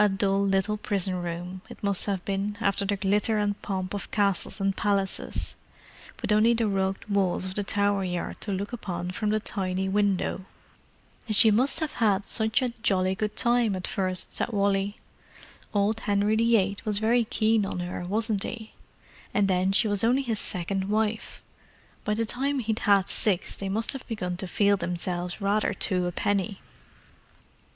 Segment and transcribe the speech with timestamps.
[0.03, 4.09] A dull little prison room, it must have been, after the glitter and pomp of
[4.09, 9.29] castles and palaces—with only the rugged walls of the Tower Yard to look upon from
[9.29, 10.45] the tiny window.
[11.27, 14.97] "And she must have had such a jolly good time at first," said Wally.
[15.71, 18.71] "Old Henry VIII was very keen on her, wasn't he?
[19.35, 23.93] And then she was only his second wife—by the time he'd had six they must
[23.93, 26.59] have begun to feel themselves rather two a penny!"